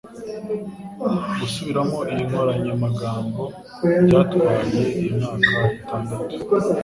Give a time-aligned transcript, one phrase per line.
[1.39, 3.43] Gusubiramo iyi nkoranyamagambo
[4.07, 6.33] byatwaye imyaka itandatu.